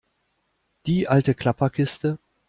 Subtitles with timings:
[0.87, 2.17] Die alte Klapperkiste?